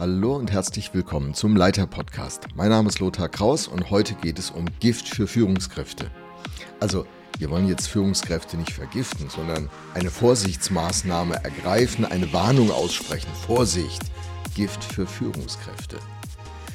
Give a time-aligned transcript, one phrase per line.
[0.00, 2.46] Hallo und herzlich willkommen zum Leiter Podcast.
[2.54, 6.10] Mein Name ist Lothar Kraus und heute geht es um Gift für Führungskräfte.
[6.80, 7.06] Also,
[7.38, 13.28] wir wollen jetzt Führungskräfte nicht vergiften, sondern eine Vorsichtsmaßnahme ergreifen, eine Warnung aussprechen.
[13.46, 14.00] Vorsicht,
[14.54, 15.98] Gift für Führungskräfte.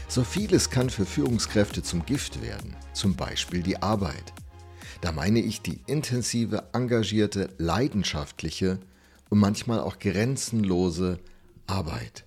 [0.08, 4.34] So vieles kann für Führungskräfte zum Gift werden, zum Beispiel die Arbeit.
[5.02, 8.80] Da meine ich die intensive, engagierte, leidenschaftliche
[9.30, 11.20] und manchmal auch grenzenlose
[11.68, 12.24] Arbeit.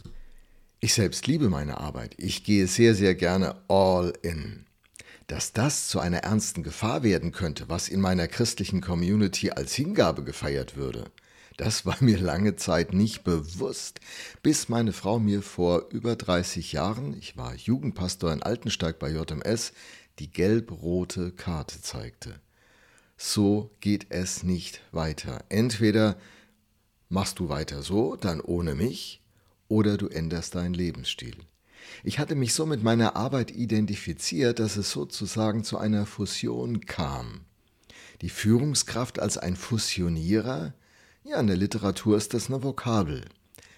[0.80, 2.14] Ich selbst liebe meine Arbeit.
[2.18, 4.64] Ich gehe sehr, sehr gerne all in.
[5.27, 10.22] Dass das zu einer ernsten Gefahr werden könnte, was in meiner christlichen Community als Hingabe
[10.22, 11.10] gefeiert würde,
[11.56, 13.98] das war mir lange Zeit nicht bewusst,
[14.45, 19.72] bis meine Frau mir vor über 30 Jahren, ich war Jugendpastor in Altensteig bei JMS,
[20.20, 22.41] die gelb-rote Karte zeigte.
[23.16, 25.45] So geht es nicht weiter.
[25.48, 26.16] Entweder
[27.08, 29.20] machst du weiter so, dann ohne mich,
[29.68, 31.36] oder du änderst deinen Lebensstil.
[32.04, 37.42] Ich hatte mich so mit meiner Arbeit identifiziert, dass es sozusagen zu einer Fusion kam.
[38.20, 40.75] Die Führungskraft als ein Fusionierer?
[41.25, 43.25] Ja, in der Literatur ist das eine Vokabel.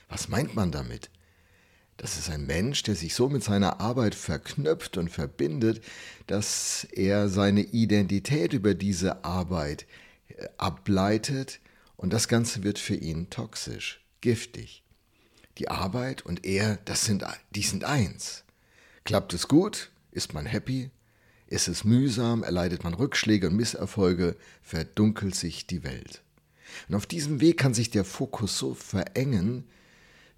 [0.08, 1.10] Was meint man damit?
[1.96, 5.82] Das ist ein Mensch, der sich so mit seiner Arbeit verknüpft und verbindet,
[6.26, 9.86] dass er seine Identität über diese Arbeit
[10.28, 11.60] äh, ableitet
[11.96, 14.82] und das Ganze wird für ihn toxisch, giftig.
[15.58, 18.44] Die Arbeit und er, das sind, die sind eins.
[19.04, 20.90] Klappt es gut, ist man happy,
[21.46, 26.22] ist es mühsam, erleidet man Rückschläge und Misserfolge, verdunkelt sich die Welt.
[26.88, 29.64] Und auf diesem Weg kann sich der Fokus so verengen,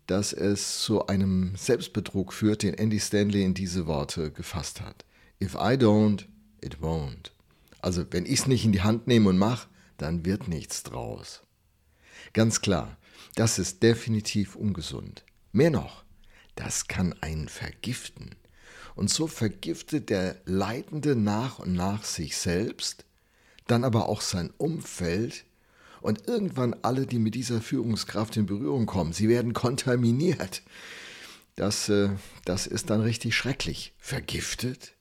[0.06, 5.04] dass es zu einem Selbstbetrug führt, den Andy Stanley in diese Worte gefasst hat.
[5.40, 6.24] If I don't,
[6.60, 7.30] it won't.
[7.80, 9.68] Also wenn ich es nicht in die Hand nehme und mache,
[9.98, 11.42] dann wird nichts draus.
[12.32, 12.96] Ganz klar,
[13.34, 15.24] das ist definitiv ungesund.
[15.52, 16.04] Mehr noch,
[16.54, 18.34] das kann einen vergiften.
[18.94, 23.04] Und so vergiftet der Leitende nach und nach sich selbst,
[23.66, 25.44] dann aber auch sein Umfeld
[26.02, 29.12] und irgendwann alle, die mit dieser Führungskraft in Berührung kommen.
[29.12, 30.62] Sie werden kontaminiert.
[31.54, 32.10] Das, äh,
[32.44, 33.94] das ist dann richtig schrecklich.
[33.98, 34.94] Vergiftet?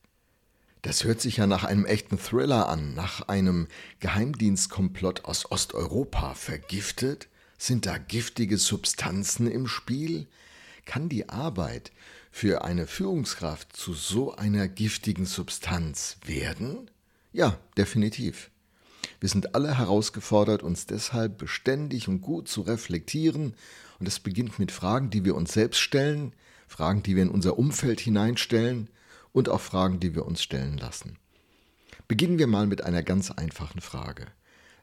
[0.84, 3.68] Das hört sich ja nach einem echten Thriller an, nach einem
[4.00, 6.34] Geheimdienstkomplott aus Osteuropa.
[6.34, 7.28] Vergiftet?
[7.64, 10.26] Sind da giftige Substanzen im Spiel?
[10.86, 11.92] Kann die Arbeit
[12.32, 16.90] für eine Führungskraft zu so einer giftigen Substanz werden?
[17.32, 18.50] Ja, definitiv.
[19.20, 23.54] Wir sind alle herausgefordert, uns deshalb beständig und gut zu reflektieren,
[24.00, 26.34] und es beginnt mit Fragen, die wir uns selbst stellen,
[26.68, 28.90] Fragen, die wir in unser Umfeld hineinstellen
[29.34, 31.20] und auch Fragen, die wir uns stellen lassen.
[32.08, 34.26] Beginnen wir mal mit einer ganz einfachen Frage.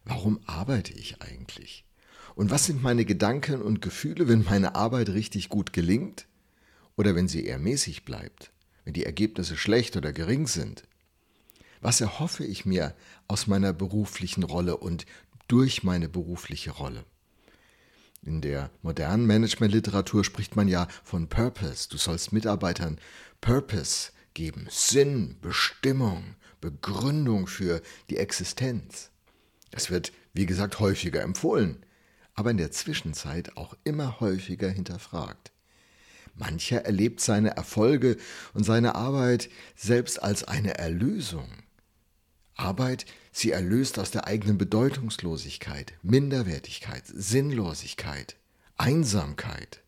[0.05, 1.88] Warum arbeite ich eigentlich?
[2.39, 6.29] Und was sind meine Gedanken und Gefühle, wenn meine Arbeit richtig gut gelingt
[6.97, 8.53] oder wenn sie eher mäßig bleibt,
[8.85, 10.85] wenn die Ergebnisse schlecht oder gering sind?
[11.81, 12.95] Was erhoffe ich mir
[13.27, 15.05] aus meiner beruflichen Rolle und
[15.49, 17.05] durch meine berufliche Rolle?
[18.23, 21.89] In der modernen Managementliteratur spricht man ja von Purpose.
[21.89, 23.01] Du sollst Mitarbeitern
[23.41, 29.11] Purpose geben, Sinn, Bestimmung, Begründung für die Existenz.
[29.73, 31.85] Das wird, wie gesagt, häufiger empfohlen
[32.39, 35.51] aber in der Zwischenzeit auch immer häufiger hinterfragt.
[36.37, 38.17] Mancher erlebt seine Erfolge
[38.55, 41.49] und seine Arbeit selbst als eine Erlösung.
[42.55, 48.37] Arbeit, sie erlöst aus der eigenen Bedeutungslosigkeit, Minderwertigkeit, Sinnlosigkeit,
[48.77, 49.81] Einsamkeit.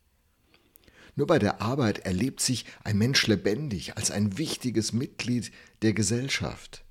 [1.15, 6.83] Nur bei der Arbeit erlebt sich ein Mensch lebendig als ein wichtiges Mitglied der Gesellschaft.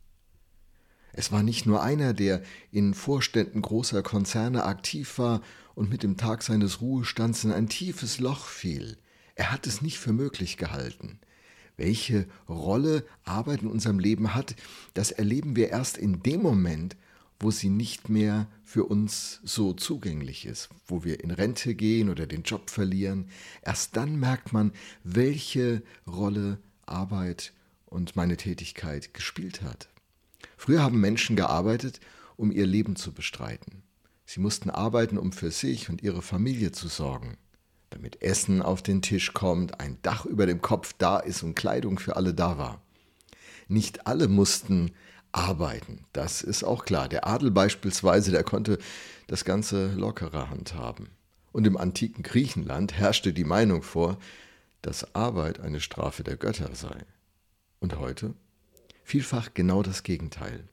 [1.19, 2.41] Es war nicht nur einer, der
[2.71, 5.41] in Vorständen großer Konzerne aktiv war
[5.75, 8.97] und mit dem Tag seines Ruhestands in ein tiefes Loch fiel.
[9.35, 11.19] Er hat es nicht für möglich gehalten.
[11.75, 14.55] Welche Rolle Arbeit in unserem Leben hat,
[14.93, 16.95] das erleben wir erst in dem Moment,
[17.37, 22.27] wo sie nicht mehr für uns so zugänglich ist, wo wir in Rente gehen oder
[22.27, 23.27] den Job verlieren.
[23.61, 24.71] Erst dann merkt man,
[25.03, 27.51] welche Rolle Arbeit
[27.87, 29.89] und meine Tätigkeit gespielt hat.
[30.59, 32.01] Früher haben Menschen gearbeitet,
[32.35, 33.81] um ihr Leben zu bestreiten.
[34.25, 37.37] Sie mussten arbeiten, um für sich und ihre Familie zu sorgen,
[37.91, 41.97] damit Essen auf den Tisch kommt, ein Dach über dem Kopf da ist und Kleidung
[41.97, 42.81] für alle da war.
[43.69, 44.91] Nicht alle mussten
[45.31, 47.07] arbeiten, das ist auch klar.
[47.07, 48.79] Der Adel beispielsweise, der konnte
[49.27, 51.07] das Ganze lockerer handhaben.
[51.53, 54.17] Und im antiken Griechenland herrschte die Meinung vor,
[54.81, 57.05] dass Arbeit eine Strafe der Götter sei.
[57.79, 58.33] Und heute?
[59.09, 60.65] Vielfach genau das Gegenteil.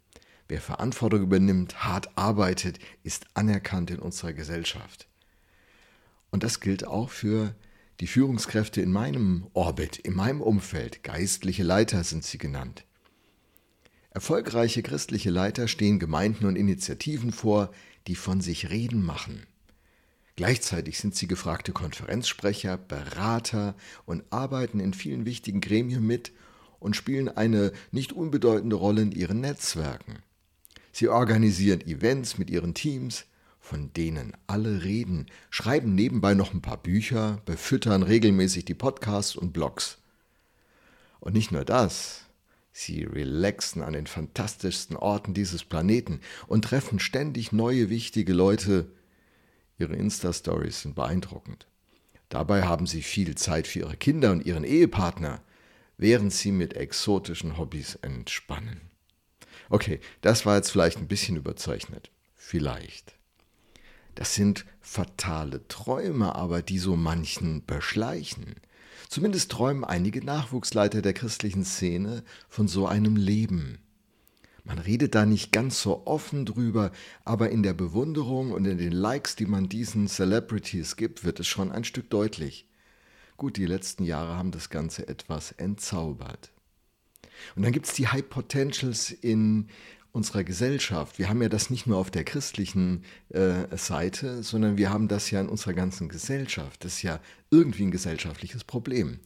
[0.47, 5.09] Wer Verantwortung übernimmt, hart arbeitet, ist anerkannt in unserer Gesellschaft.
[6.31, 7.55] Und das gilt auch für
[8.01, 12.85] Die Führungskräfte in meinem Orbit, in meinem Umfeld, geistliche Leiter sind sie genannt.
[14.11, 17.73] Erfolgreiche christliche Leiter stehen Gemeinden und Initiativen vor,
[18.07, 19.47] die von sich reden machen.
[20.37, 23.75] Gleichzeitig sind sie gefragte Konferenzsprecher, Berater
[24.05, 26.33] und arbeiten in vielen wichtigen Gremien mit
[26.79, 30.19] und spielen eine nicht unbedeutende Rolle in ihren Netzwerken.
[30.93, 33.25] Sie organisieren Events mit ihren Teams,
[33.61, 39.53] von denen alle reden, schreiben nebenbei noch ein paar Bücher, befüttern regelmäßig die Podcasts und
[39.53, 39.99] Blogs.
[41.21, 42.23] Und nicht nur das,
[42.73, 48.87] sie relaxen an den fantastischsten Orten dieses Planeten und treffen ständig neue wichtige Leute,
[49.79, 51.67] Ihre Insta-Stories sind beeindruckend.
[52.29, 55.41] Dabei haben sie viel Zeit für ihre Kinder und ihren Ehepartner,
[55.99, 58.81] während sie mit exotischen Hobbys entspannen.
[59.69, 62.11] Okay, das war jetzt vielleicht ein bisschen überzeichnet.
[62.35, 63.17] Vielleicht.
[64.15, 68.55] Das sind fatale Träume, aber die so manchen beschleichen.
[69.09, 73.79] Zumindest träumen einige Nachwuchsleiter der christlichen Szene von so einem Leben.
[74.65, 76.91] Man redet da nicht ganz so offen drüber,
[77.25, 81.47] aber in der Bewunderung und in den Likes, die man diesen Celebrities gibt, wird es
[81.47, 82.67] schon ein Stück deutlich.
[83.37, 86.53] Gut, die letzten Jahre haben das Ganze etwas entzaubert.
[87.55, 89.69] Und dann gibt es die High Potentials in
[90.13, 91.19] unserer Gesellschaft.
[91.19, 95.31] Wir haben ja das nicht nur auf der christlichen äh, Seite, sondern wir haben das
[95.31, 96.83] ja in unserer ganzen Gesellschaft.
[96.83, 99.21] Das ist ja irgendwie ein gesellschaftliches Problem.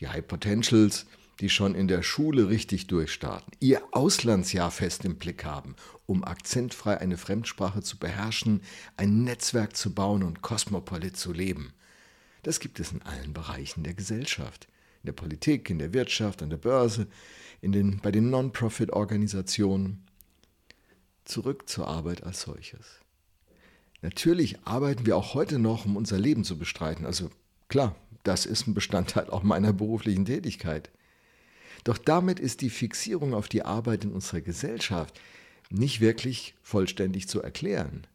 [0.00, 1.06] Die High Potentials,
[1.38, 6.98] die schon in der Schule richtig durchstarten, ihr Auslandsjahr fest im Blick haben, um akzentfrei
[6.98, 8.62] eine Fremdsprache zu beherrschen,
[8.96, 11.72] ein Netzwerk zu bauen und kosmopolit zu leben.
[12.44, 14.68] Das gibt es in allen Bereichen der Gesellschaft.
[15.02, 17.08] In der Politik, in der Wirtschaft, an der Börse,
[17.60, 20.06] in den, bei den Non-Profit-Organisationen.
[21.24, 23.00] Zurück zur Arbeit als solches.
[24.02, 27.06] Natürlich arbeiten wir auch heute noch, um unser Leben zu bestreiten.
[27.06, 27.30] Also
[27.68, 30.90] klar, das ist ein Bestandteil auch meiner beruflichen Tätigkeit.
[31.84, 35.18] Doch damit ist die Fixierung auf die Arbeit in unserer Gesellschaft
[35.70, 38.06] nicht wirklich vollständig zu erklären.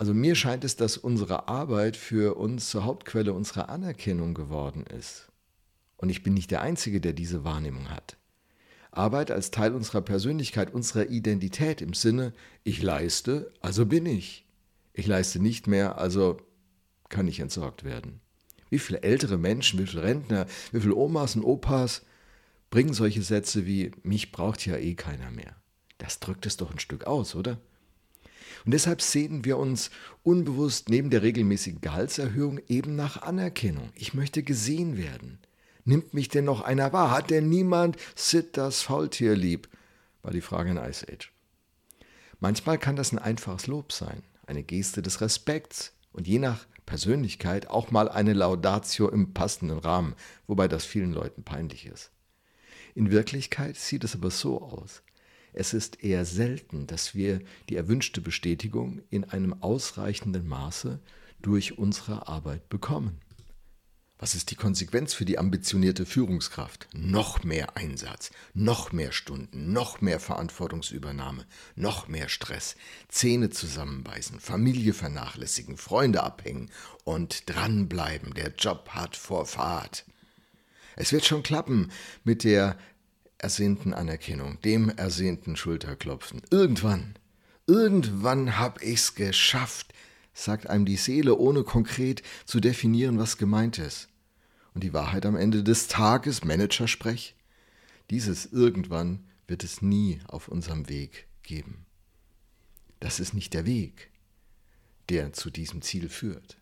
[0.00, 5.30] Also mir scheint es, dass unsere Arbeit für uns zur Hauptquelle unserer Anerkennung geworden ist.
[5.98, 8.16] Und ich bin nicht der Einzige, der diese Wahrnehmung hat.
[8.92, 12.32] Arbeit als Teil unserer Persönlichkeit, unserer Identität im Sinne,
[12.64, 14.46] ich leiste, also bin ich.
[14.94, 16.38] Ich leiste nicht mehr, also
[17.10, 18.22] kann ich entsorgt werden.
[18.70, 22.06] Wie viele ältere Menschen, wie viele Rentner, wie viele Omas und Opas
[22.70, 25.56] bringen solche Sätze wie mich braucht ja eh keiner mehr.
[25.98, 27.58] Das drückt es doch ein Stück aus, oder?
[28.64, 29.90] Und deshalb sehnen wir uns
[30.22, 33.90] unbewusst neben der regelmäßigen Gehaltserhöhung eben nach Anerkennung.
[33.94, 35.38] Ich möchte gesehen werden.
[35.84, 37.10] Nimmt mich denn noch einer wahr?
[37.10, 39.68] Hat denn niemand Sid das Faultier lieb?
[40.22, 41.32] War die Frage in Ice Age.
[42.38, 47.68] Manchmal kann das ein einfaches Lob sein, eine Geste des Respekts und je nach Persönlichkeit
[47.68, 50.14] auch mal eine Laudatio im passenden Rahmen,
[50.46, 52.10] wobei das vielen Leuten peinlich ist.
[52.94, 55.02] In Wirklichkeit sieht es aber so aus.
[55.52, 61.00] Es ist eher selten, dass wir die erwünschte Bestätigung in einem ausreichenden Maße
[61.42, 63.20] durch unsere Arbeit bekommen.
[64.22, 66.88] Was ist die Konsequenz für die ambitionierte Führungskraft?
[66.92, 72.76] Noch mehr Einsatz, noch mehr Stunden, noch mehr Verantwortungsübernahme, noch mehr Stress,
[73.08, 76.70] Zähne zusammenbeißen, Familie vernachlässigen, Freunde abhängen
[77.04, 78.34] und dranbleiben.
[78.34, 80.04] Der Job hat Vorfahrt.
[80.96, 81.90] Es wird schon klappen
[82.22, 82.76] mit der
[83.40, 86.42] ersehnten Anerkennung, dem ersehnten Schulterklopfen.
[86.50, 87.14] Irgendwann,
[87.66, 89.94] irgendwann hab ich's geschafft,
[90.32, 94.08] sagt einem die Seele, ohne konkret zu definieren, was gemeint ist.
[94.74, 97.34] Und die Wahrheit am Ende des Tages, Managersprech,
[98.10, 101.86] dieses irgendwann wird es nie auf unserem Weg geben.
[103.00, 104.10] Das ist nicht der Weg,
[105.08, 106.58] der zu diesem Ziel führt.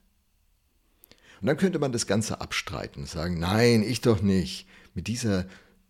[1.41, 4.67] Und dann könnte man das Ganze abstreiten sagen, nein, ich doch nicht.
[4.95, 5.47] Mit dieser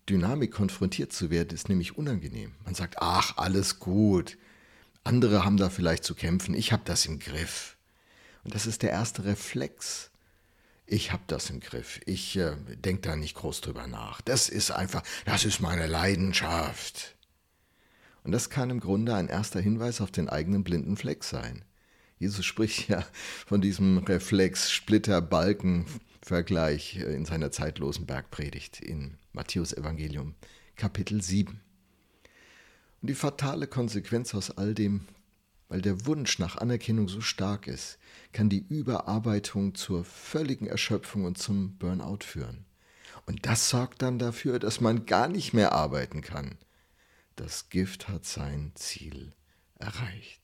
[0.09, 2.53] Dynamik konfrontiert zu werden, ist nämlich unangenehm.
[2.65, 4.39] Man sagt, ach, alles gut.
[5.05, 7.77] Andere haben da vielleicht zu kämpfen, ich habe das im Griff.
[8.45, 10.11] Und das ist der erste Reflex.
[10.87, 12.01] Ich habe das im Griff.
[12.07, 14.23] Ich äh, denke da nicht groß drüber nach.
[14.23, 17.15] Das ist einfach, das ist meine Leidenschaft.
[18.25, 21.63] Und das kann im Grunde ein erster Hinweis auf den eigenen blinden Fleck sein.
[22.19, 23.05] Jesus spricht ja
[23.47, 30.35] von diesem Reflex Splitter-Balken-Vergleich äh, in seiner zeitlosen Bergpredigt in Matthäus Evangelium
[30.77, 31.61] Kapitel 7.
[33.01, 35.07] Und die fatale Konsequenz aus all dem,
[35.69, 37.99] weil der Wunsch nach Anerkennung so stark ist,
[38.33, 42.65] kann die Überarbeitung zur völligen Erschöpfung und zum Burnout führen.
[43.27, 46.57] Und das sorgt dann dafür, dass man gar nicht mehr arbeiten kann.
[47.37, 49.33] Das Gift hat sein Ziel
[49.77, 50.43] erreicht.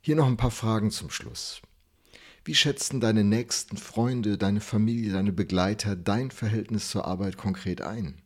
[0.00, 1.62] Hier noch ein paar Fragen zum Schluss.
[2.44, 8.20] Wie schätzen deine nächsten Freunde, deine Familie, deine Begleiter dein Verhältnis zur Arbeit konkret ein?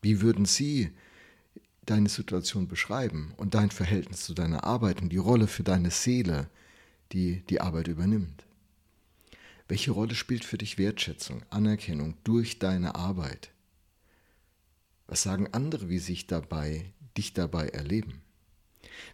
[0.00, 0.90] Wie würden sie
[1.84, 6.48] deine Situation beschreiben und dein Verhältnis zu deiner Arbeit und die Rolle für deine Seele,
[7.12, 8.46] die die Arbeit übernimmt?
[9.68, 13.50] Welche Rolle spielt für dich Wertschätzung, Anerkennung durch deine Arbeit?
[15.06, 18.21] Was sagen andere, wie sich dabei, dich dabei erleben?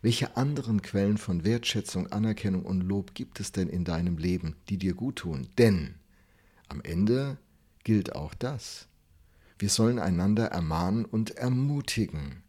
[0.02, 4.78] Welche anderen Quellen von Wertschätzung, Anerkennung und Lob gibt es denn in deinem Leben, die
[4.78, 5.48] dir gut tun?
[5.58, 5.94] Denn
[6.68, 7.38] am Ende
[7.84, 8.88] gilt auch das.
[9.58, 12.42] Wir sollen einander ermahnen und ermutigen,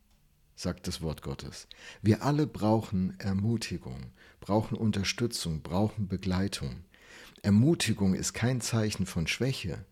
[0.55, 1.67] sagt das Wort Gottes.
[2.01, 6.83] Wir alle brauchen Ermutigung, brauchen Unterstützung, brauchen Begleitung.
[7.41, 9.85] Ermutigung ist kein Zeichen von Schwäche,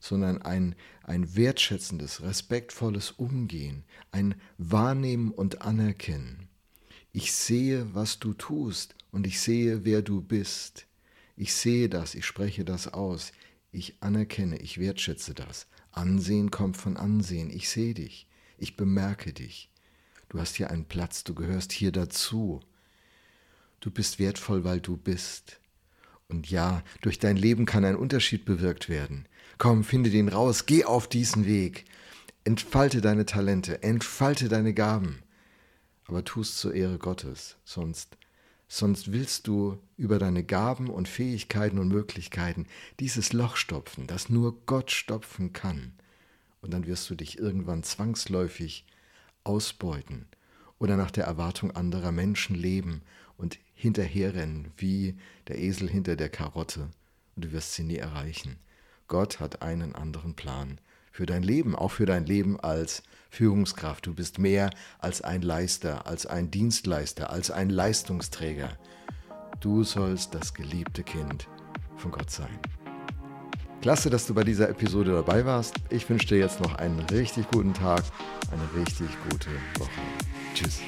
[0.00, 6.43] sondern ein, ein wertschätzendes, respektvolles Umgehen, ein Wahrnehmen und Anerkennen.
[7.16, 10.88] Ich sehe, was du tust und ich sehe, wer du bist.
[11.36, 13.30] Ich sehe das, ich spreche das aus.
[13.70, 15.68] Ich anerkenne, ich wertschätze das.
[15.92, 17.50] Ansehen kommt von Ansehen.
[17.50, 18.26] Ich sehe dich,
[18.58, 19.70] ich bemerke dich.
[20.28, 22.58] Du hast hier einen Platz, du gehörst hier dazu.
[23.78, 25.60] Du bist wertvoll, weil du bist.
[26.26, 29.28] Und ja, durch dein Leben kann ein Unterschied bewirkt werden.
[29.58, 31.84] Komm, finde den raus, geh auf diesen Weg.
[32.42, 35.23] Entfalte deine Talente, entfalte deine Gaben
[36.06, 38.16] aber tust zur Ehre Gottes, sonst,
[38.68, 42.66] sonst willst du über deine Gaben und Fähigkeiten und Möglichkeiten
[43.00, 45.92] dieses Loch stopfen, das nur Gott stopfen kann.
[46.60, 48.86] Und dann wirst du dich irgendwann zwangsläufig
[49.44, 50.26] ausbeuten
[50.78, 53.02] oder nach der Erwartung anderer Menschen leben
[53.36, 55.16] und hinterherrennen wie
[55.48, 56.88] der Esel hinter der Karotte
[57.36, 58.58] und du wirst sie nie erreichen.
[59.08, 60.78] Gott hat einen anderen Plan
[61.14, 64.04] für dein Leben, auch für dein Leben als Führungskraft.
[64.04, 68.76] Du bist mehr als ein Leister, als ein Dienstleister, als ein Leistungsträger.
[69.60, 71.46] Du sollst das geliebte Kind
[71.96, 72.58] von Gott sein.
[73.80, 75.76] Klasse, dass du bei dieser Episode dabei warst.
[75.88, 78.02] Ich wünsche dir jetzt noch einen richtig guten Tag,
[78.50, 79.90] eine richtig gute Woche.
[80.52, 80.80] Tschüss.